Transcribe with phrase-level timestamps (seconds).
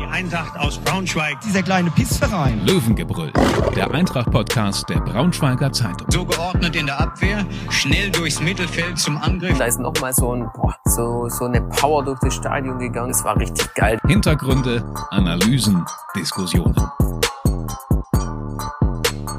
[0.00, 1.40] Die Eintracht aus Braunschweig.
[1.40, 2.66] Dieser kleine Pissverein.
[2.66, 3.32] Löwengebrüll,
[3.76, 6.10] der Eintracht-Podcast der Braunschweiger Zeitung.
[6.10, 9.56] So geordnet in der Abwehr, schnell durchs Mittelfeld zum Angriff.
[9.58, 13.10] Da ist nochmal so, ein, boah, so, so eine Power durch das Stadion gegangen.
[13.10, 13.98] Es war richtig geil.
[14.06, 15.84] Hintergründe, Analysen,
[16.16, 16.74] Diskussionen.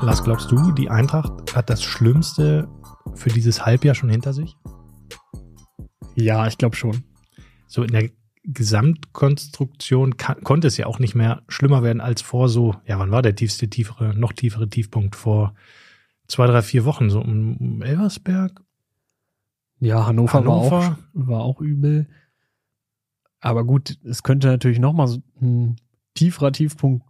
[0.01, 2.69] Lars, glaubst du, die Eintracht hat das Schlimmste
[3.15, 4.55] für dieses Halbjahr schon hinter sich?
[6.15, 7.03] Ja, ich glaube schon.
[7.67, 8.09] So in der
[8.47, 13.11] Gesamtkonstruktion kann, konnte es ja auch nicht mehr schlimmer werden als vor so, ja, wann
[13.11, 15.15] war der tiefste, tiefere, noch tiefere Tiefpunkt?
[15.15, 15.55] Vor
[16.27, 18.61] zwei, drei, vier Wochen, so um, um Elversberg?
[19.79, 20.71] Ja, Hannover, Hannover.
[20.71, 22.07] War, auch, war auch übel.
[23.39, 25.75] Aber gut, es könnte natürlich nochmal so ein
[26.13, 27.05] tieferer Tiefpunkt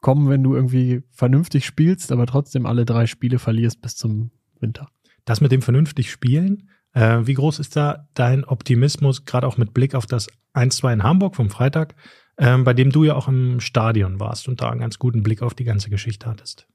[0.00, 4.88] kommen, wenn du irgendwie vernünftig spielst, aber trotzdem alle drei Spiele verlierst bis zum Winter.
[5.24, 9.74] Das mit dem vernünftig Spielen, äh, wie groß ist da dein Optimismus, gerade auch mit
[9.74, 11.94] Blick auf das 1-2 in Hamburg vom Freitag,
[12.38, 15.42] ähm, bei dem du ja auch im Stadion warst und da einen ganz guten Blick
[15.42, 16.66] auf die ganze Geschichte hattest?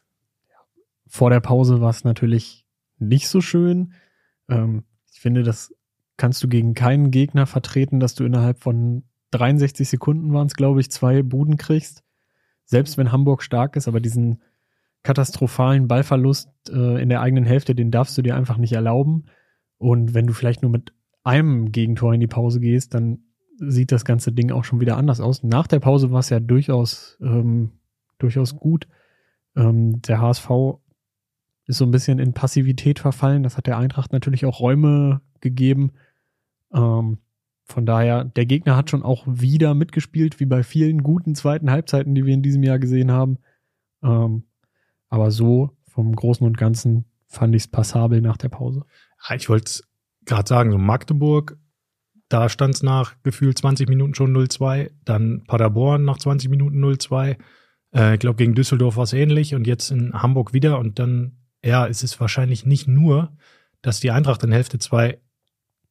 [1.07, 2.67] Vor der Pause war es natürlich
[2.99, 3.93] nicht so schön.
[4.47, 5.73] Ähm, ich finde, das
[6.17, 10.81] kannst du gegen keinen Gegner vertreten, dass du innerhalb von 63 Sekunden waren es, glaube
[10.81, 12.03] ich, zwei Buden kriegst.
[12.65, 14.43] Selbst wenn Hamburg stark ist, aber diesen
[15.01, 19.25] katastrophalen Ballverlust äh, in der eigenen Hälfte, den darfst du dir einfach nicht erlauben.
[19.81, 20.93] Und wenn du vielleicht nur mit
[21.23, 23.23] einem Gegentor in die Pause gehst, dann
[23.57, 25.41] sieht das ganze Ding auch schon wieder anders aus.
[25.41, 27.71] Nach der Pause war es ja durchaus, ähm,
[28.19, 28.87] durchaus gut.
[29.55, 30.51] Ähm, der HSV
[31.65, 33.41] ist so ein bisschen in Passivität verfallen.
[33.41, 35.93] Das hat der Eintracht natürlich auch Räume gegeben.
[36.71, 37.17] Ähm,
[37.63, 42.13] von daher, der Gegner hat schon auch wieder mitgespielt, wie bei vielen guten zweiten Halbzeiten,
[42.13, 43.39] die wir in diesem Jahr gesehen haben.
[44.03, 44.43] Ähm,
[45.09, 48.85] aber so vom Großen und Ganzen fand ich es passabel nach der Pause.
[49.35, 49.81] Ich wollte
[50.25, 51.57] gerade sagen, so Magdeburg,
[52.29, 57.37] da stand es nach gefühlt 20 Minuten schon 0-2, dann Paderborn nach 20 Minuten 0-2.
[57.93, 61.37] Äh, ich glaube, gegen Düsseldorf war es ähnlich und jetzt in Hamburg wieder und dann,
[61.63, 63.35] ja, ist es wahrscheinlich nicht nur,
[63.81, 65.19] dass die Eintracht in Hälfte 2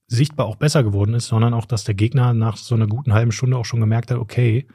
[0.06, 3.32] sichtbar auch besser geworden ist, sondern auch, dass der Gegner nach so einer guten halben
[3.32, 4.66] Stunde auch schon gemerkt hat, okay,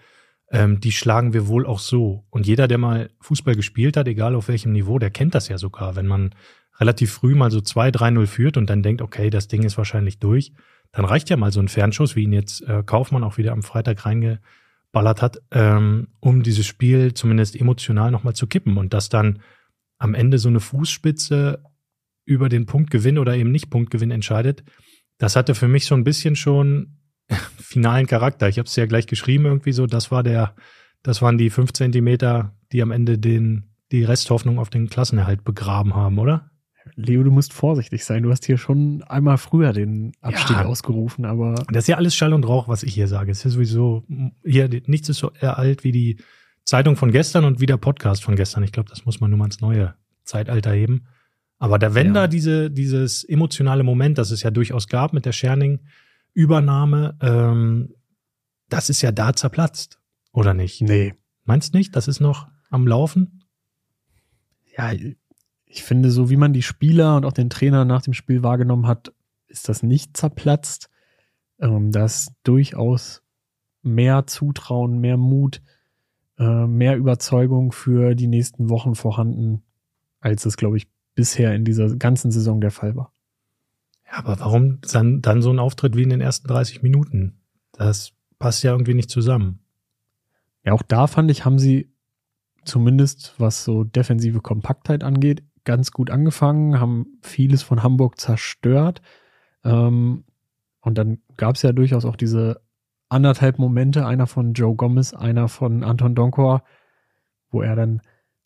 [0.56, 2.24] ähm, die schlagen wir wohl auch so.
[2.30, 5.58] Und jeder, der mal Fußball gespielt hat, egal auf welchem Niveau, der kennt das ja
[5.58, 5.98] sogar.
[5.98, 6.34] Wenn man
[6.80, 10.54] relativ früh mal so 2-3-0 führt und dann denkt, okay, das Ding ist wahrscheinlich durch,
[10.94, 13.64] dann reicht ja mal so ein Fernschuss, wie ihn jetzt äh, Kaufmann auch wieder am
[13.64, 19.42] Freitag reingeballert hat, ähm, um dieses Spiel zumindest emotional nochmal zu kippen und dass dann
[19.98, 21.64] am Ende so eine Fußspitze
[22.24, 24.64] über den Punktgewinn oder eben nicht Punktgewinn entscheidet,
[25.18, 26.98] das hatte für mich so ein bisschen schon
[27.58, 28.47] finalen Charakter.
[28.50, 30.56] Ich habe es ja gleich geschrieben irgendwie so, das war der,
[31.03, 35.96] das waren die fünf Zentimeter, die am Ende den, die Resthoffnung auf den Klassenerhalt begraben
[35.96, 36.50] haben, oder?
[36.96, 38.22] Leo, du musst vorsichtig sein.
[38.22, 40.66] Du hast hier schon einmal früher den Abstieg Ja.
[40.66, 43.31] ausgerufen, aber Das ist ja alles Schall und Rauch, was ich hier sage.
[43.31, 44.03] Es ist ja sowieso,
[44.46, 46.18] hier, nichts ist so alt wie die
[46.63, 48.63] Zeitung von gestern und wie der Podcast von gestern.
[48.63, 51.06] Ich glaube, das muss man nur mal ins neue Zeitalter heben.
[51.57, 52.13] Aber da, wenn Ja.
[52.13, 55.31] da diese, dieses emotionale Moment, das es ja durchaus gab mit der
[56.35, 57.96] Scherning-Übernahme, ähm,
[58.69, 60.00] das ist ja da zerplatzt,
[60.31, 60.81] oder nicht?
[60.81, 61.15] nee.
[61.48, 61.95] Meinst nicht?
[61.95, 63.44] Das ist noch am Laufen?
[64.75, 64.92] Ja,
[65.65, 68.88] ich finde, so wie man die Spieler und auch den Trainer nach dem Spiel wahrgenommen
[68.88, 69.13] hat,
[69.48, 70.89] ist das nicht zerplatzt.
[71.60, 73.21] Ähm, da ist durchaus
[73.83, 75.62] mehr Zutrauen, mehr Mut,
[76.39, 79.62] äh, mehr Überzeugung für die nächsten Wochen vorhanden,
[80.19, 83.13] als es, glaube ich, bisher in dieser ganzen Saison der Fall war.
[84.07, 87.42] Ja, aber warum dann, dann so ein Auftritt wie in den ersten 30 Minuten?
[87.72, 89.60] Das passt ja irgendwie nicht zusammen.
[90.63, 91.92] Ja, auch da fand ich, haben sie
[92.63, 99.02] zumindest, was so defensive Kompaktheit angeht, ganz gut angefangen, haben vieles von Hamburg zerstört.
[99.63, 100.24] Ähm,
[100.81, 102.62] und dann gab es ja durchaus auch diese
[103.10, 106.63] anderthalb Momente, einer von Joe Gomez, einer von Anton Donkor,
[107.50, 108.01] wo er dann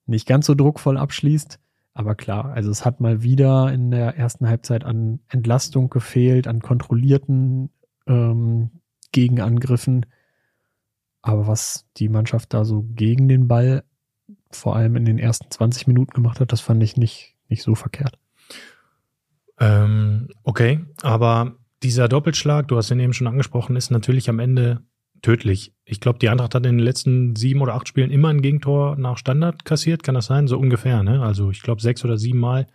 [0.05, 1.59] nicht ganz so druckvoll abschließt.
[1.93, 6.61] Aber klar, also es hat mal wieder in der ersten Halbzeit an Entlastung gefehlt, an
[6.61, 7.69] kontrollierten
[8.07, 8.69] ähm,
[9.11, 10.05] Gegenangriffen.
[11.21, 13.83] Aber was die Mannschaft da so gegen den Ball
[14.51, 17.75] vor allem in den ersten 20 Minuten gemacht hat, das fand ich nicht, nicht so
[17.75, 18.17] verkehrt.
[19.59, 24.81] Ähm, okay, aber dieser Doppelschlag, du hast ihn eben schon angesprochen, ist natürlich am Ende
[25.21, 25.73] tödlich.
[25.85, 28.95] Ich glaube, die Eintracht hat in den letzten sieben oder acht Spielen immer ein Gegentor
[28.95, 30.47] nach Standard kassiert, kann das sein?
[30.47, 31.21] So ungefähr, ne?
[31.21, 32.67] Also ich glaube sechs oder sieben Mal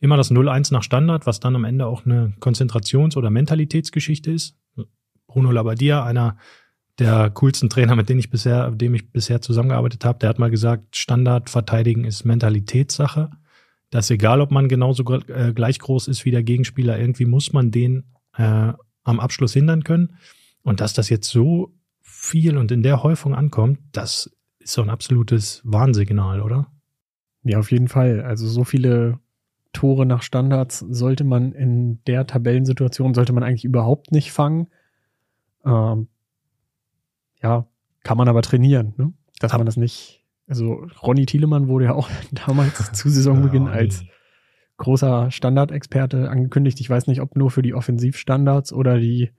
[0.00, 4.56] immer das 0-1 nach Standard, was dann am Ende auch eine Konzentrations- oder Mentalitätsgeschichte ist.
[5.26, 6.36] Bruno Labbadia, einer
[6.98, 10.50] der coolsten Trainer, mit denen ich bisher, dem ich bisher zusammengearbeitet habe, der hat mal
[10.50, 13.30] gesagt, Standard verteidigen ist Mentalitätssache.
[13.90, 17.52] Das ist egal, ob man genauso äh, gleich groß ist wie der Gegenspieler, irgendwie muss
[17.52, 18.04] man den
[18.36, 18.72] äh,
[19.04, 20.16] am Abschluss hindern können.
[20.62, 21.72] Und dass das jetzt so
[22.18, 26.66] viel und in der Häufung ankommt, das ist so ein absolutes Warnsignal, oder?
[27.44, 28.22] Ja, auf jeden Fall.
[28.22, 29.20] Also so viele
[29.72, 34.66] Tore nach Standards sollte man in der Tabellensituation, sollte man eigentlich überhaupt nicht fangen.
[35.64, 36.08] Ähm,
[37.40, 37.68] ja,
[38.02, 39.12] kann man aber trainieren, ne?
[39.38, 40.24] dass man das nicht.
[40.48, 42.10] Also Ronny Thielemann wurde ja auch
[42.46, 44.02] damals zu Saisonbeginn ja, als
[44.76, 46.80] großer Standardexperte angekündigt.
[46.80, 49.30] Ich weiß nicht, ob nur für die Offensivstandards oder die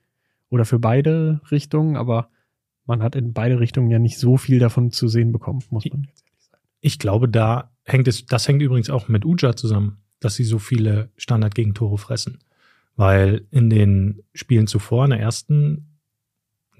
[0.50, 2.30] oder für beide Richtungen, aber
[2.90, 6.04] man hat in beide Richtungen ja nicht so viel davon zu sehen bekommen, muss man
[6.04, 6.64] jetzt ehrlich sagen.
[6.82, 10.60] Ich glaube, da hängt es, das hängt übrigens auch mit Uja zusammen, dass sie so
[10.60, 12.40] viele Standardgegentore fressen.
[12.96, 15.86] Weil in den Spielen zuvor, in der ersten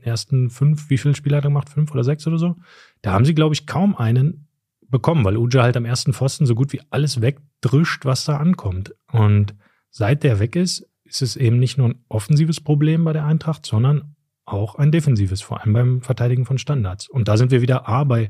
[0.02, 1.70] ersten fünf, wie viele Spiele hat er gemacht?
[1.70, 2.56] Fünf oder sechs oder so?
[3.02, 4.48] Da haben sie, glaube ich, kaum einen
[4.88, 8.96] bekommen, weil Uja halt am ersten Pfosten so gut wie alles wegdrischt, was da ankommt.
[9.12, 9.54] Und
[9.92, 13.66] seit der weg ist, ist es eben nicht nur ein offensives Problem bei der Eintracht,
[13.66, 14.16] sondern
[14.52, 17.08] auch ein defensives, vor allem beim Verteidigen von Standards.
[17.08, 18.30] Und da sind wir wieder A bei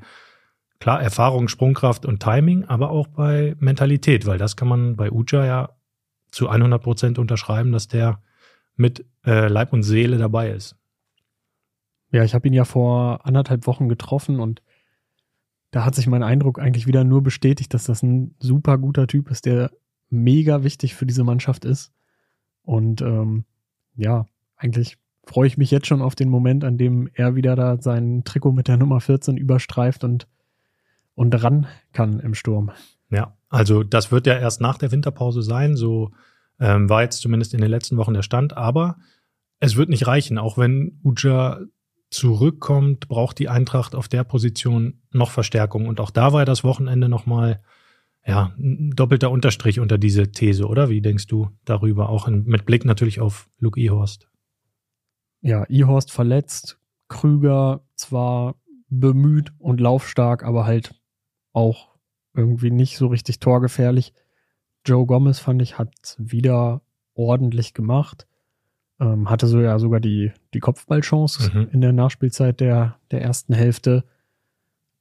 [0.80, 5.46] klar Erfahrung, Sprungkraft und Timing, aber auch bei Mentalität, weil das kann man bei Uja
[5.46, 5.70] ja
[6.32, 8.22] zu 100 Prozent unterschreiben, dass der
[8.76, 10.76] mit äh, Leib und Seele dabei ist.
[12.12, 14.62] Ja, ich habe ihn ja vor anderthalb Wochen getroffen und
[15.72, 19.30] da hat sich mein Eindruck eigentlich wieder nur bestätigt, dass das ein super guter Typ
[19.30, 19.72] ist, der
[20.10, 21.92] mega wichtig für diese Mannschaft ist.
[22.64, 23.46] Und ähm,
[23.96, 24.26] ja,
[24.56, 24.98] eigentlich
[25.30, 28.52] freue ich mich jetzt schon auf den Moment, an dem er wieder da sein Trikot
[28.52, 30.28] mit der Nummer 14 überstreift und,
[31.14, 32.72] und ran kann im Sturm.
[33.12, 36.10] Ja, also das wird ja erst nach der Winterpause sein, so
[36.60, 38.98] ähm, war jetzt zumindest in den letzten Wochen der Stand, aber
[39.60, 41.60] es wird nicht reichen, auch wenn Uja
[42.10, 45.88] zurückkommt, braucht die Eintracht auf der Position noch Verstärkung.
[45.88, 47.62] Und auch da war das Wochenende nochmal
[48.26, 50.90] ja, ein doppelter Unterstrich unter diese These, oder?
[50.90, 52.10] Wie denkst du darüber?
[52.10, 54.28] Auch in, mit Blick natürlich auf Luke Ihorst.
[55.42, 58.56] Ja, Ihorst verletzt, Krüger zwar
[58.90, 60.96] bemüht und laufstark, aber halt
[61.54, 61.90] auch
[62.34, 64.14] irgendwie nicht so richtig torgefährlich.
[64.86, 66.82] Joe Gomez fand ich, hat wieder
[67.14, 68.28] ordentlich gemacht.
[69.00, 71.70] Ähm, hatte so ja sogar die, die Kopfballchance mhm.
[71.72, 74.04] in der Nachspielzeit der, der ersten Hälfte.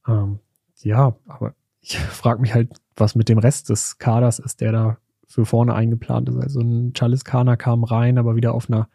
[0.07, 0.39] Ähm,
[0.83, 4.99] ja, aber ich frage mich halt, was mit dem Rest des Kaders ist, der da
[5.27, 6.37] für vorne eingeplant ist.
[6.37, 8.89] Also ein Charles Kana kam rein, aber wieder auf einer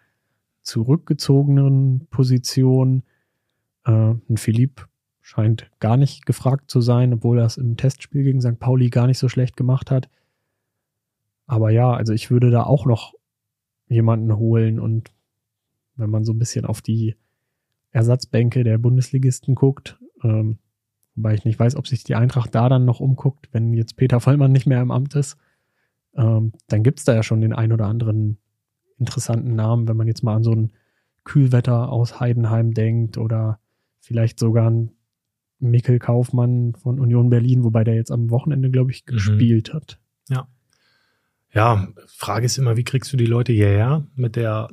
[0.64, 3.04] zurückgezogenen Position.
[3.86, 3.92] Äh,
[4.30, 4.88] ein Philipp
[5.22, 8.60] scheint gar nicht gefragt zu sein, obwohl er es im Testspiel gegen St.
[8.60, 10.10] Pauli gar nicht so schlecht gemacht hat.
[11.46, 13.14] Aber ja, also ich würde da auch noch
[13.88, 15.12] jemanden holen und
[15.96, 17.16] wenn man so ein bisschen auf die
[17.92, 20.58] Ersatzbänke der Bundesligisten guckt, ähm,
[21.16, 24.20] wobei ich nicht weiß, ob sich die Eintracht da dann noch umguckt, wenn jetzt Peter
[24.20, 25.38] Vollmann nicht mehr im Amt ist,
[26.16, 28.40] ähm, dann gibt's da ja schon den ein oder anderen
[29.04, 30.72] interessanten Namen, wenn man jetzt mal an so ein
[31.24, 33.60] Kühlwetter aus Heidenheim denkt oder
[34.00, 34.92] vielleicht sogar ein
[35.60, 39.12] Mikkel Kaufmann von Union Berlin, wobei der jetzt am Wochenende, glaube ich, mhm.
[39.12, 40.00] gespielt hat.
[40.30, 40.48] Ja.
[41.54, 44.70] Ja, Frage ist immer, wie kriegst du die Leute hierher mit der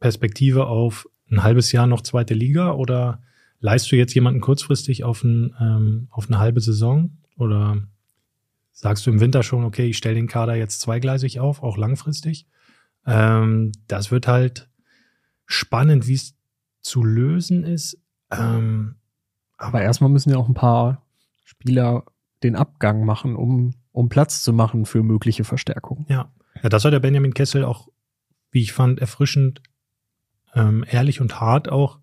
[0.00, 3.22] Perspektive auf ein halbes Jahr noch zweite Liga oder
[3.60, 7.82] leist du jetzt jemanden kurzfristig auf, ein, ähm, auf eine halbe Saison oder
[8.72, 12.46] sagst du im Winter schon, okay, ich stelle den Kader jetzt zweigleisig auf, auch langfristig?
[13.06, 14.68] Ähm, das wird halt
[15.46, 16.34] spannend, wie es
[16.82, 17.98] zu lösen ist.
[18.30, 18.96] Ähm,
[19.56, 21.06] aber erstmal müssen ja auch ein paar
[21.44, 22.04] Spieler
[22.42, 26.04] den Abgang machen, um um Platz zu machen für mögliche Verstärkungen.
[26.10, 26.30] Ja,
[26.62, 27.88] ja das hat der Benjamin Kessel auch,
[28.50, 29.62] wie ich fand, erfrischend,
[30.54, 31.98] ähm, ehrlich und hart auch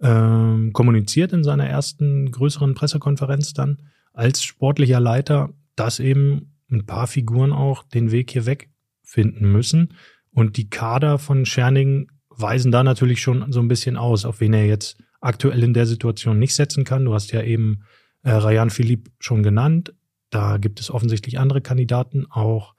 [0.00, 3.82] ähm, kommuniziert in seiner ersten größeren Pressekonferenz dann
[4.12, 8.70] als sportlicher Leiter, dass eben ein paar Figuren auch den Weg hier weg
[9.02, 9.94] finden müssen.
[10.38, 14.54] Und die Kader von Scherning weisen da natürlich schon so ein bisschen aus, auf wen
[14.54, 17.04] er jetzt aktuell in der Situation nicht setzen kann.
[17.04, 17.82] Du hast ja eben
[18.22, 19.94] äh, Rayan Philipp schon genannt.
[20.30, 22.26] Da gibt es offensichtlich andere Kandidaten.
[22.30, 22.76] Auch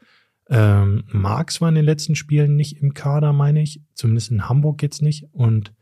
[0.49, 3.81] ähm, Marx war in den letzten Spielen nicht im Kader, meine ich.
[3.93, 5.25] Zumindest in Hamburg jetzt nicht.
[5.33, 5.73] Und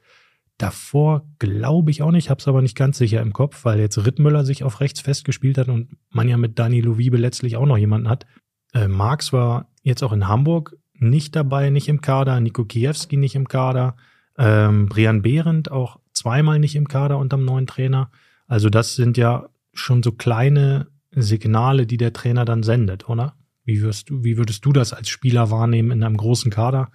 [0.57, 4.03] davor glaube ich auch nicht, habe es aber nicht ganz sicher im Kopf, weil jetzt
[4.03, 7.77] Rittmüller sich auf rechts festgespielt hat und man ja mit Dani Lovibe letztlich auch noch
[7.77, 8.25] jemanden hat.
[8.73, 12.39] Äh, Marx war jetzt auch in Hamburg nicht dabei, nicht im Kader.
[12.39, 13.95] Niko Kiewski nicht im Kader.
[14.37, 18.11] Ähm, Brian Behrendt auch zweimal nicht im Kader unterm neuen Trainer.
[18.47, 23.35] Also das sind ja schon so kleine Signale, die der Trainer dann sendet, oder?
[23.63, 26.89] Wie wirst du, wie würdest du das als Spieler wahrnehmen in einem großen Kader,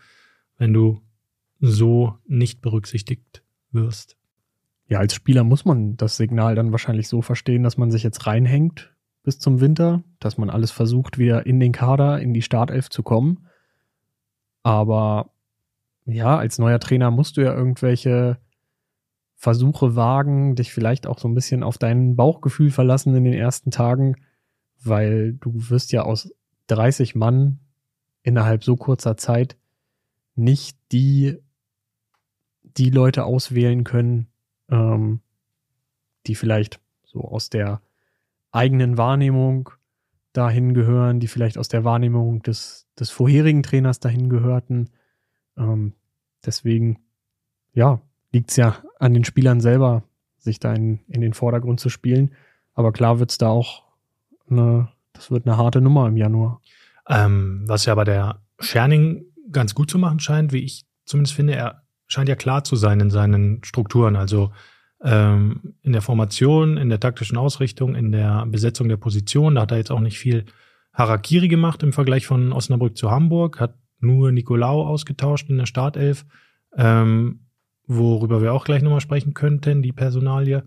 [0.58, 1.02] wenn du
[1.60, 4.16] so nicht berücksichtigt wirst?
[4.88, 8.26] Ja, als Spieler muss man das Signal dann wahrscheinlich so verstehen, dass man sich jetzt
[8.26, 8.92] reinhängt
[9.22, 13.02] bis zum Winter, dass man alles versucht, wieder in den Kader, in die Startelf zu
[13.02, 13.46] kommen.
[14.62, 15.30] Aber
[16.04, 18.38] ja, als neuer Trainer musst du ja irgendwelche
[19.36, 23.70] Versuche wagen, dich vielleicht auch so ein bisschen auf dein Bauchgefühl verlassen in den ersten
[23.70, 24.16] Tagen,
[24.82, 26.32] weil du wirst ja aus
[26.68, 27.58] 30 Mann
[28.22, 29.56] innerhalb so kurzer Zeit
[30.34, 31.38] nicht die,
[32.62, 34.28] die Leute auswählen können,
[34.70, 35.20] ähm,
[36.26, 37.82] die vielleicht so aus der
[38.52, 39.70] eigenen Wahrnehmung
[40.32, 44.88] dahin gehören, die vielleicht aus der Wahrnehmung des, des vorherigen Trainers dahin gehörten.
[45.58, 45.92] Ähm,
[46.46, 47.00] deswegen,
[47.74, 50.04] ja, liegt es ja an den Spielern selber,
[50.38, 52.30] sich da in, in den Vordergrund zu spielen.
[52.74, 53.82] Aber klar wird es da auch
[54.48, 56.60] eine, das wird eine harte Nummer im Januar.
[57.08, 61.56] Ähm, was ja bei der Scherning ganz gut zu machen scheint, wie ich zumindest finde,
[61.56, 64.14] er scheint ja klar zu sein in seinen Strukturen.
[64.14, 64.52] Also
[65.02, 69.56] ähm, in der Formation, in der taktischen Ausrichtung, in der Besetzung der Position.
[69.56, 70.44] Da hat er jetzt auch nicht viel
[70.92, 76.26] Harakiri gemacht im Vergleich von Osnabrück zu Hamburg, hat nur Nicolau ausgetauscht in der Startelf.
[76.76, 77.40] Ähm,
[77.86, 80.64] worüber wir auch gleich nochmal sprechen könnten, die Personalie.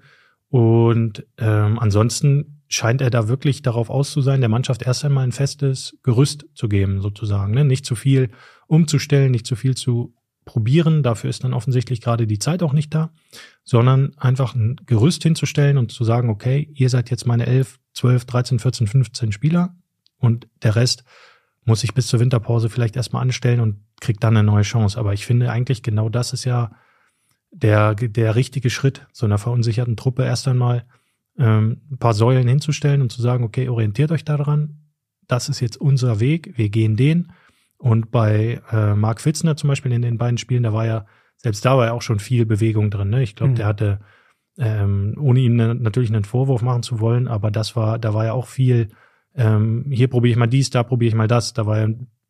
[0.49, 5.23] Und ähm, ansonsten scheint er da wirklich darauf aus zu sein, der Mannschaft erst einmal
[5.23, 7.53] ein festes Gerüst zu geben, sozusagen.
[7.53, 7.63] Ne?
[7.63, 8.29] Nicht zu viel
[8.67, 10.15] umzustellen, nicht zu viel zu
[10.45, 11.03] probieren.
[11.03, 13.11] Dafür ist dann offensichtlich gerade die Zeit auch nicht da,
[13.63, 18.25] sondern einfach ein Gerüst hinzustellen und zu sagen, okay, ihr seid jetzt meine 11, 12,
[18.25, 19.75] 13, 14, 15 Spieler
[20.17, 21.03] und der Rest
[21.65, 24.99] muss ich bis zur Winterpause vielleicht erstmal anstellen und kriegt dann eine neue Chance.
[24.99, 26.71] Aber ich finde eigentlich genau das ist ja
[27.51, 30.85] der, der richtige Schritt, so einer verunsicherten Truppe erst einmal
[31.37, 34.85] ähm, ein paar Säulen hinzustellen und zu sagen, okay, orientiert euch daran,
[35.27, 37.31] das ist jetzt unser Weg, wir gehen den.
[37.77, 41.05] Und bei äh, Mark Fitzner zum Beispiel in den beiden Spielen, da war ja,
[41.37, 43.09] selbst da war ja auch schon viel Bewegung drin.
[43.09, 43.23] Ne?
[43.23, 43.55] Ich glaube, mhm.
[43.55, 43.99] der hatte,
[44.57, 48.25] ähm, ohne ihm ne, natürlich einen Vorwurf machen zu wollen, aber das war, da war
[48.25, 48.89] ja auch viel,
[49.35, 51.53] ähm, hier probiere ich mal dies, da probiere ich mal das.
[51.53, 51.87] Da war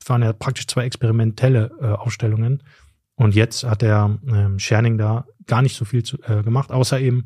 [0.07, 2.63] waren ja praktisch zwei experimentelle äh, Aufstellungen.
[3.15, 7.00] Und jetzt hat der ähm, Scherning da gar nicht so viel zu, äh, gemacht, außer
[7.00, 7.25] eben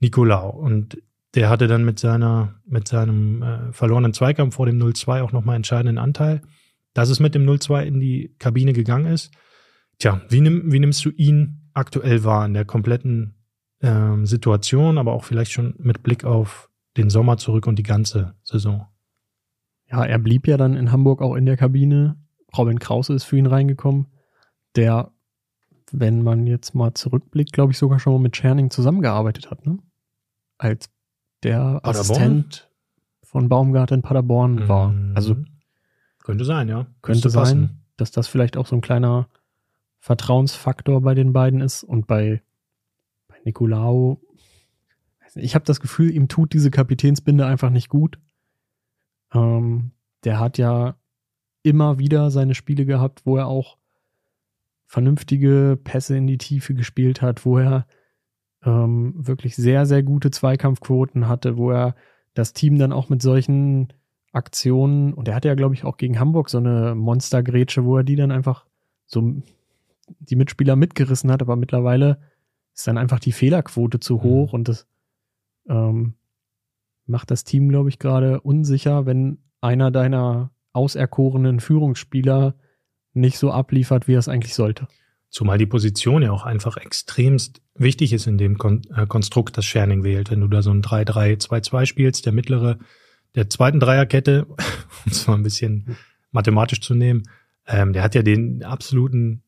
[0.00, 0.50] Nicolau.
[0.50, 0.98] Und
[1.34, 5.56] der hatte dann mit seiner, mit seinem äh, verlorenen Zweikampf vor dem 0-2 auch nochmal
[5.56, 6.42] entscheidenden Anteil,
[6.92, 9.32] dass es mit dem 0-2 in die Kabine gegangen ist.
[9.98, 13.34] Tja, wie, nimm, wie nimmst du ihn aktuell wahr in der kompletten
[13.80, 18.34] ähm, Situation, aber auch vielleicht schon mit Blick auf den Sommer zurück und die ganze
[18.42, 18.91] Saison?
[19.92, 22.16] Ja, er blieb ja dann in Hamburg auch in der Kabine.
[22.56, 24.06] Robin Krause ist für ihn reingekommen
[24.76, 25.10] der,
[25.90, 29.78] wenn man jetzt mal zurückblickt, glaube ich, sogar schon mal mit Scherning zusammengearbeitet hat, ne?
[30.58, 30.90] Als
[31.42, 31.90] der Paderborn?
[31.90, 32.70] Assistent
[33.22, 34.68] von Baumgart in Paderborn mhm.
[34.68, 34.94] war.
[35.14, 35.36] Also
[36.22, 36.86] könnte sein, ja.
[37.02, 37.84] Könnte sein, passen.
[37.96, 39.28] dass das vielleicht auch so ein kleiner
[39.98, 42.42] Vertrauensfaktor bei den beiden ist und bei,
[43.28, 44.20] bei Nicolao.
[45.34, 48.18] Ich habe das Gefühl, ihm tut diese Kapitänsbinde einfach nicht gut.
[49.32, 49.92] Ähm,
[50.24, 50.96] der hat ja
[51.62, 53.78] immer wieder seine Spiele gehabt, wo er auch
[54.86, 57.86] vernünftige Pässe in die Tiefe gespielt hat, wo er
[58.64, 61.94] ähm, wirklich sehr, sehr gute Zweikampfquoten hatte, wo er
[62.34, 63.92] das Team dann auch mit solchen
[64.32, 68.04] Aktionen, und er hatte ja, glaube ich, auch gegen Hamburg so eine Monstergrätsche, wo er
[68.04, 68.66] die dann einfach
[69.06, 69.42] so
[70.18, 72.18] die Mitspieler mitgerissen hat, aber mittlerweile
[72.74, 74.22] ist dann einfach die Fehlerquote zu mhm.
[74.22, 74.54] hoch mhm.
[74.54, 74.86] und das
[75.68, 76.14] ähm,
[77.12, 82.56] macht das Team, glaube ich, gerade unsicher, wenn einer deiner auserkorenen Führungsspieler
[83.12, 84.88] nicht so abliefert, wie er es eigentlich sollte.
[85.28, 89.64] Zumal die Position ja auch einfach extremst wichtig ist in dem Kon äh, Konstrukt, das
[89.64, 90.30] Scherning wählt.
[90.30, 92.78] Wenn du da so ein 3-3-2-2 spielst, der mittlere
[93.34, 94.56] der zweiten Dreierkette, um
[95.06, 95.96] es mal ein bisschen
[96.32, 97.22] mathematisch zu nehmen,
[97.66, 99.42] ähm, der hat ja den absoluten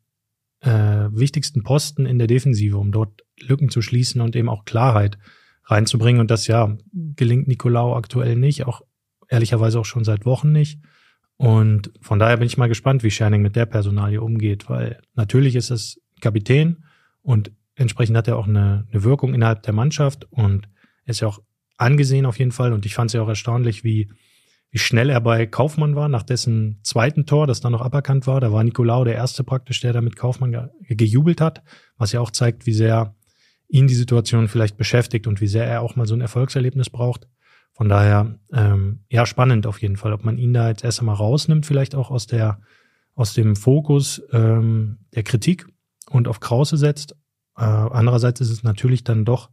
[0.60, 0.70] äh,
[1.10, 5.18] wichtigsten Posten in der Defensive, um dort Lücken zu schließen und eben auch Klarheit
[5.66, 6.20] reinzubringen.
[6.20, 8.82] Und das ja gelingt Nicolau aktuell nicht, auch
[9.28, 10.80] ehrlicherweise auch schon seit Wochen nicht.
[11.36, 15.56] Und von daher bin ich mal gespannt, wie Scherning mit der Personalie umgeht, weil natürlich
[15.56, 16.84] ist es Kapitän
[17.22, 20.68] und entsprechend hat er auch eine, eine Wirkung innerhalb der Mannschaft und
[21.06, 21.40] ist ja auch
[21.76, 22.72] angesehen auf jeden Fall.
[22.72, 24.12] Und ich fand es ja auch erstaunlich, wie,
[24.70, 28.40] wie schnell er bei Kaufmann war, nach dessen zweiten Tor, das dann noch aberkannt war.
[28.40, 31.62] Da war Nicolau der Erste praktisch, der da mit Kaufmann ge gejubelt hat,
[31.96, 33.16] was ja auch zeigt, wie sehr
[33.74, 37.26] ihn die Situation vielleicht beschäftigt und wie sehr er auch mal so ein Erfolgserlebnis braucht.
[37.72, 41.16] Von daher, ähm, ja, spannend auf jeden Fall, ob man ihn da jetzt erst einmal
[41.16, 42.60] rausnimmt, vielleicht auch aus der,
[43.16, 45.66] aus dem Fokus ähm, der Kritik
[46.08, 47.16] und auf Krause setzt.
[47.56, 49.50] Äh, andererseits ist es natürlich dann doch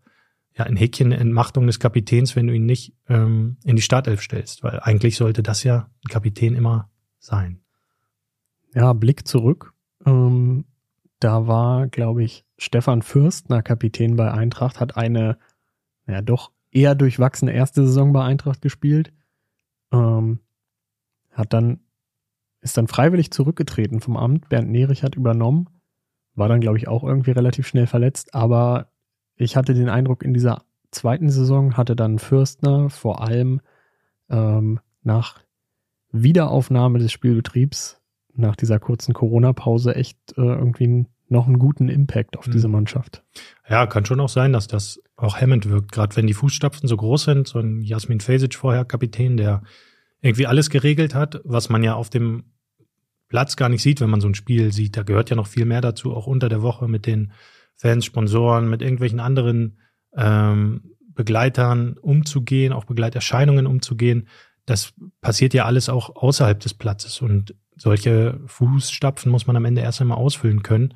[0.56, 4.62] ja ein Häkchen Entmachtung des Kapitäns, wenn du ihn nicht ähm, in die Startelf stellst,
[4.62, 7.62] weil eigentlich sollte das ja ein Kapitän immer sein.
[8.76, 9.74] Ja, Blick zurück.
[10.06, 10.66] Ähm,
[11.24, 15.38] da war, glaube ich, Stefan Fürstner Kapitän bei Eintracht, hat eine,
[16.08, 19.14] ja doch eher durchwachsene erste Saison bei Eintracht gespielt.
[19.92, 20.40] Ähm,
[21.32, 21.80] hat dann,
[22.62, 24.50] ist dann freiwillig zurückgetreten vom Amt.
[24.50, 25.70] Bernd Nerich hat übernommen.
[26.34, 28.34] War dann, glaube ich, auch irgendwie relativ schnell verletzt.
[28.34, 28.92] Aber
[29.36, 33.62] ich hatte den Eindruck, in dieser zweiten Saison hatte dann Fürstner vor allem
[34.30, 35.40] ähm, nach
[36.12, 38.01] Wiederaufnahme des Spielbetriebs,
[38.36, 42.74] nach dieser kurzen Corona-Pause, echt äh, irgendwie noch einen guten Impact auf diese mhm.
[42.74, 43.24] Mannschaft.
[43.68, 46.98] Ja, kann schon auch sein, dass das auch hemmend wirkt, gerade wenn die Fußstapfen so
[46.98, 47.48] groß sind.
[47.48, 49.64] So ein Jasmin Fesic vorher Kapitän, der
[50.22, 52.44] irgendwie alles geregelt hat, was man ja auf dem
[53.30, 54.98] Platz gar nicht sieht, wenn man so ein Spiel sieht.
[54.98, 57.32] Da gehört ja noch viel mehr dazu, auch unter der Woche mit den
[57.76, 59.78] Fans, Sponsoren, mit irgendwelchen anderen
[60.16, 64.28] ähm, Begleitern umzugehen, auch Begleiterscheinungen umzugehen.
[64.66, 69.82] Das passiert ja alles auch außerhalb des Platzes und solche Fußstapfen muss man am Ende
[69.82, 70.94] erst einmal ausfüllen können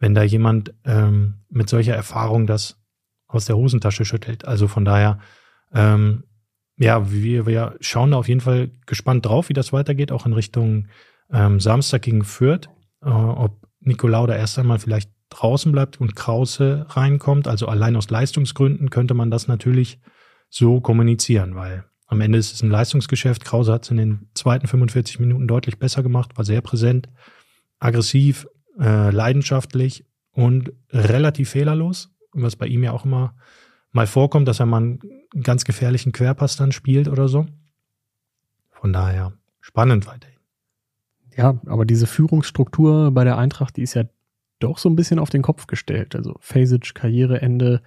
[0.00, 2.80] wenn da jemand ähm, mit solcher Erfahrung das
[3.28, 4.44] aus der Hosentasche schüttelt.
[4.44, 5.20] Also von daher,
[5.72, 6.24] ähm,
[6.76, 10.32] ja, wir, wir schauen da auf jeden Fall gespannt drauf, wie das weitergeht, auch in
[10.32, 10.88] Richtung
[11.30, 12.68] ähm, Samstag gegen Fürth,
[13.02, 17.46] äh, ob Nicolau da erst einmal vielleicht draußen bleibt und Krause reinkommt.
[17.46, 20.00] Also allein aus Leistungsgründen könnte man das natürlich
[20.48, 23.44] so kommunizieren, weil am Ende ist es ein Leistungsgeschäft.
[23.44, 27.08] Krause hat es in den zweiten 45 Minuten deutlich besser gemacht, war sehr präsent,
[27.78, 28.48] aggressiv,
[28.80, 33.36] äh, leidenschaftlich und relativ fehlerlos, was bei ihm ja auch immer
[33.92, 35.00] mal vorkommt, dass er mal einen
[35.44, 37.46] ganz gefährlichen Querpass dann spielt oder so.
[38.70, 40.38] Von daher spannend weiterhin.
[41.36, 44.02] Ja, aber diese Führungsstruktur bei der Eintracht, die ist ja
[44.58, 46.16] doch so ein bisschen auf den Kopf gestellt.
[46.16, 47.82] Also Fasic, Karriereende,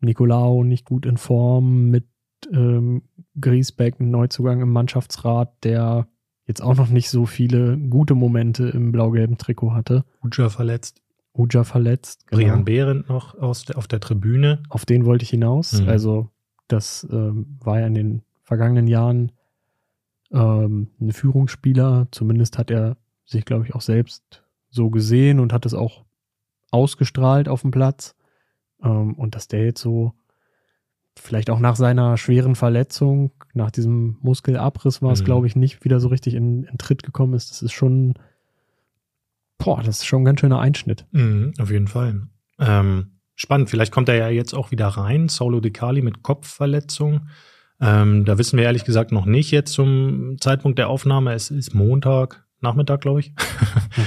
[0.00, 2.04] Nicolao nicht gut in Form, mit
[2.52, 3.02] ähm,
[3.40, 6.06] Griesbeck, ein Neuzugang im Mannschaftsrat, der
[6.46, 10.04] jetzt auch noch nicht so viele gute Momente im blau-gelben Trikot hatte.
[10.22, 11.02] Uja verletzt.
[11.32, 12.26] Uja verletzt.
[12.28, 12.42] Genau.
[12.42, 14.62] Brian Behrendt noch aus auf der Tribüne.
[14.68, 15.80] Auf den wollte ich hinaus.
[15.80, 15.88] Mhm.
[15.88, 16.30] Also
[16.68, 19.32] das ähm, war ja in den vergangenen Jahren
[20.30, 22.08] ähm, ein Führungsspieler.
[22.10, 26.04] Zumindest hat er sich, glaube ich, auch selbst so gesehen und hat es auch
[26.70, 28.14] ausgestrahlt auf dem Platz.
[28.82, 30.12] Ähm, und dass der jetzt so
[31.16, 35.24] vielleicht auch nach seiner schweren Verletzung, nach diesem Muskelabriss war es, mhm.
[35.24, 37.50] glaube ich, nicht wieder so richtig in, in, Tritt gekommen ist.
[37.50, 38.14] Das ist schon,
[39.58, 41.06] boah, das ist schon ein ganz schöner Einschnitt.
[41.12, 42.28] Mhm, auf jeden Fall.
[42.58, 47.28] Ähm, spannend, vielleicht kommt er ja jetzt auch wieder rein, Saulo De Cali mit Kopfverletzung.
[47.80, 51.32] Ähm, da wissen wir ehrlich gesagt noch nicht jetzt zum Zeitpunkt der Aufnahme.
[51.32, 53.32] Es ist Montag, Nachmittag, glaube ich.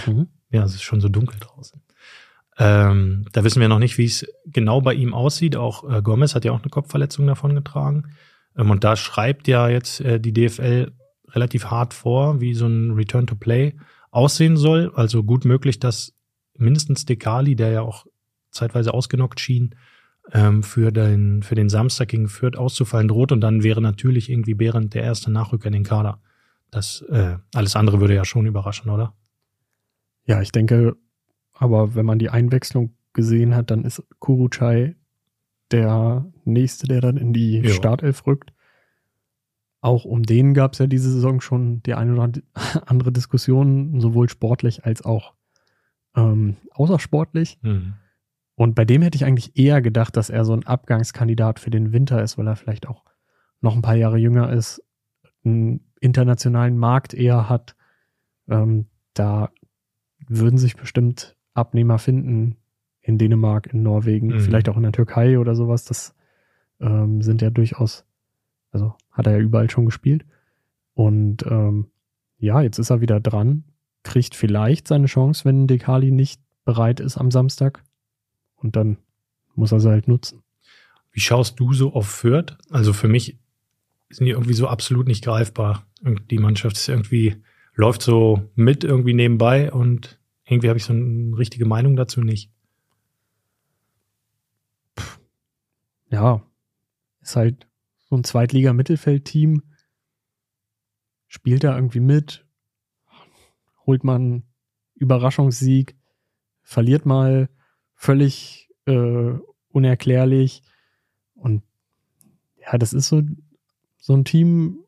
[0.05, 0.27] Mhm.
[0.51, 1.81] ja, es ist schon so dunkel draußen.
[2.59, 5.55] Ähm, da wissen wir noch nicht, wie es genau bei ihm aussieht.
[5.55, 8.15] Auch äh, Gomez hat ja auch eine Kopfverletzung davon getragen.
[8.57, 10.91] Ähm, und da schreibt ja jetzt äh, die DFL
[11.29, 13.75] relativ hart vor, wie so ein Return to Play
[14.09, 14.91] aussehen soll.
[14.95, 16.13] Also gut möglich, dass
[16.57, 18.07] mindestens Dekali, der ja auch
[18.49, 19.75] zeitweise ausgenockt schien,
[20.33, 23.31] ähm, für, den, für den Samstag gegen Fürth auszufallen droht.
[23.31, 26.21] Und dann wäre natürlich irgendwie Behrendt der erste Nachrücker in den Kader.
[26.71, 29.13] Das äh, alles andere würde ja schon überraschen, oder?
[30.25, 30.97] Ja, ich denke,
[31.59, 34.95] aber wenn man die Einwechslung gesehen hat, dann ist Kuruchai
[35.71, 37.69] der nächste, der dann in die jo.
[37.71, 38.53] Startelf rückt.
[39.81, 42.31] Auch um den gab es ja diese Saison schon die eine oder
[42.85, 45.33] andere Diskussion, sowohl sportlich als auch
[46.15, 47.59] ähm, außersportlich.
[47.61, 47.93] Mhm.
[48.55, 51.91] Und bei dem hätte ich eigentlich eher gedacht, dass er so ein Abgangskandidat für den
[51.91, 53.03] Winter ist, weil er vielleicht auch
[53.61, 54.83] noch ein paar Jahre jünger ist,
[55.45, 57.75] einen internationalen Markt eher hat.
[58.49, 59.51] Ähm, da
[60.27, 62.57] würden sich bestimmt Abnehmer finden
[63.01, 64.39] in Dänemark, in Norwegen, mhm.
[64.41, 65.85] vielleicht auch in der Türkei oder sowas.
[65.85, 66.13] Das
[66.79, 68.05] ähm, sind ja durchaus,
[68.71, 70.25] also hat er ja überall schon gespielt.
[70.93, 71.87] Und ähm,
[72.37, 73.63] ja, jetzt ist er wieder dran,
[74.03, 77.83] kriegt vielleicht seine Chance, wenn Dekali nicht bereit ist am Samstag.
[78.55, 78.97] Und dann
[79.55, 80.43] muss er sie halt nutzen.
[81.11, 82.57] Wie schaust du so auf Fürth?
[82.69, 83.39] Also für mich
[84.09, 85.85] sind die irgendwie so absolut nicht greifbar.
[86.29, 87.37] Die Mannschaft ist irgendwie,
[87.73, 92.51] läuft so mit irgendwie nebenbei und irgendwie habe ich so eine richtige Meinung dazu nicht.
[96.09, 96.41] Ja,
[97.21, 97.67] ist halt
[98.09, 99.63] so ein Zweitliga-Mittelfeldteam,
[101.27, 102.45] spielt da irgendwie mit,
[103.85, 104.43] holt man
[104.95, 105.97] Überraschungssieg,
[106.61, 107.49] verliert mal
[107.93, 109.33] völlig äh,
[109.67, 110.63] unerklärlich
[111.33, 111.63] und
[112.61, 113.21] ja, das ist so,
[113.97, 114.79] so ein Team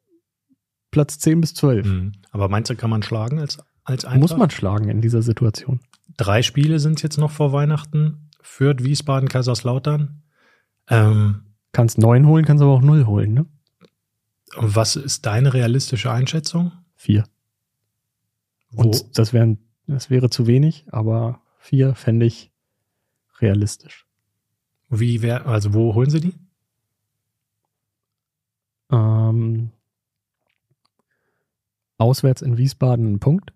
[0.91, 1.85] Platz 10 bis 12.
[1.85, 2.11] Mhm.
[2.31, 4.21] Aber meinst du, kann man schlagen als, als Eintracht?
[4.21, 5.79] Muss man schlagen in dieser Situation.
[6.17, 8.29] Drei Spiele sind jetzt noch vor Weihnachten.
[8.41, 10.23] Fürth, Wiesbaden, Kaiserslautern.
[10.87, 13.45] Ähm, Kannst neun holen, kannst aber auch null holen, ne?
[14.55, 16.71] was ist deine realistische Einschätzung?
[16.95, 17.25] Vier.
[18.71, 22.51] Wo, Und das, wären, das wäre zu wenig, aber vier fände ich
[23.39, 24.05] realistisch.
[24.89, 26.33] wie wär, also wo holen sie die?
[28.91, 29.71] Ähm,
[31.97, 33.53] auswärts in Wiesbaden ein Punkt.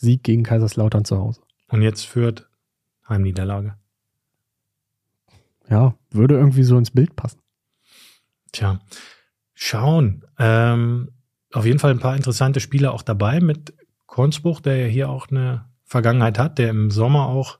[0.00, 1.42] Sieg gegen Kaiserslautern zu Hause.
[1.68, 2.48] Und jetzt Fürth
[3.08, 3.74] Heimniederlage.
[5.68, 7.40] Ja, würde irgendwie so ins Bild passen.
[8.52, 8.80] Tja,
[9.54, 10.24] schauen.
[10.38, 11.10] Ähm,
[11.52, 13.74] auf jeden Fall ein paar interessante Spieler auch dabei mit
[14.06, 17.58] Kornsbuch, der ja hier auch eine Vergangenheit hat, der im Sommer auch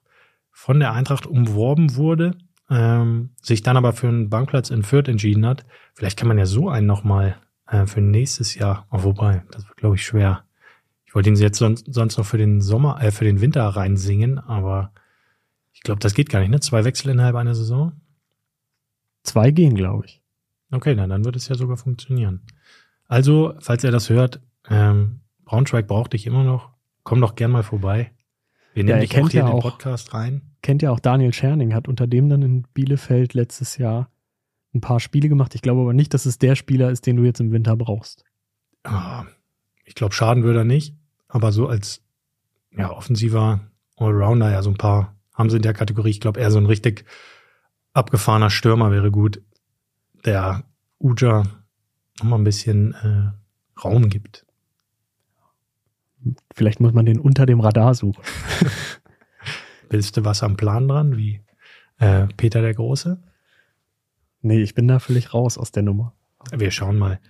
[0.50, 2.36] von der Eintracht umworben wurde,
[2.68, 5.64] ähm, sich dann aber für einen Bankplatz in Fürth entschieden hat.
[5.94, 9.76] Vielleicht kann man ja so einen nochmal äh, für nächstes Jahr, oh, wobei, das wird
[9.76, 10.44] glaube ich schwer.
[11.10, 14.92] Ich wollte ihn jetzt sonst, noch für den Sommer, äh, für den Winter reinsingen, aber
[15.72, 16.60] ich glaube, das geht gar nicht, ne?
[16.60, 18.00] Zwei Wechsel innerhalb einer Saison.
[19.24, 20.22] Zwei gehen, glaube ich.
[20.70, 22.42] Okay, na, dann wird es ja sogar funktionieren.
[23.08, 26.70] Also, falls ihr das hört, ähm, Braunschweig braucht dich immer noch.
[27.02, 28.12] Komm doch gern mal vorbei.
[28.74, 30.42] Wir nehmen er dich auch hier ja in den auch- Podcast rein.
[30.62, 34.10] Kennt ja auch Daniel Scherning, hat unter dem dann in Bielefeld letztes Jahr
[34.74, 35.56] ein paar Spiele gemacht.
[35.56, 38.22] Ich glaube aber nicht, dass es der Spieler ist, den du jetzt im Winter brauchst.
[38.84, 39.24] Ah,
[39.84, 40.94] Ich glaube, schaden würde er nicht.
[41.30, 42.02] Aber so als
[42.72, 43.60] ja, offensiver
[43.96, 46.10] Allrounder, ja, so ein paar haben sie in der Kategorie.
[46.10, 47.04] Ich glaube, eher so ein richtig
[47.92, 49.42] abgefahrener Stürmer wäre gut,
[50.24, 50.64] der
[50.98, 51.44] Uja
[52.18, 54.46] nochmal ein bisschen äh, Raum gibt.
[56.54, 58.22] Vielleicht muss man den unter dem Radar suchen.
[59.88, 61.40] Bist du was am Plan dran, wie
[61.98, 63.22] äh, Peter der Große?
[64.42, 66.14] Nee, ich bin da völlig raus aus der Nummer.
[66.52, 67.20] Wir schauen mal,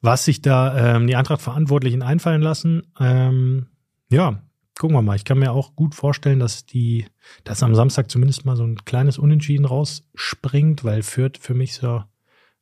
[0.00, 2.82] was sich da ähm, die Eintracht-Verantwortlichen einfallen lassen.
[3.00, 3.66] Ähm,
[4.08, 4.42] ja,
[4.78, 5.16] gucken wir mal.
[5.16, 7.06] Ich kann mir auch gut vorstellen, dass die,
[7.44, 12.04] dass am Samstag zumindest mal so ein kleines Unentschieden rausspringt, weil Fürth für mich so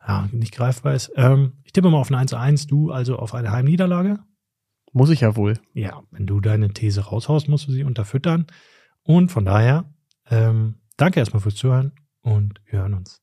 [0.06, 1.12] ja, nicht greifbar ist.
[1.16, 4.20] Ähm, ich tippe mal auf eine 1-1, du also auf eine Heimniederlage.
[4.92, 5.58] Muss ich ja wohl.
[5.72, 8.46] Ja, wenn du deine These raushaust, musst du sie unterfüttern.
[9.02, 9.84] Und von daher,
[10.30, 11.92] ähm, danke erstmal fürs Zuhören
[12.22, 13.22] und wir hören uns.